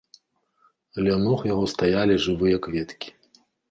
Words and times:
Ля 1.09 1.15
ног 1.25 1.39
яго 1.53 1.69
стаялі 1.77 2.21
жывыя 2.27 2.57
кветкі. 2.69 3.19